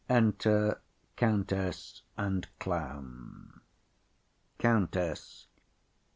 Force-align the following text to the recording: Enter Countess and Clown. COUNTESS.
Enter 0.09 0.81
Countess 1.15 2.01
and 2.17 2.47
Clown. 2.57 3.61
COUNTESS. 4.57 5.45